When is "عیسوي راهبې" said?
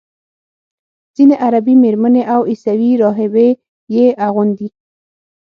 2.51-3.47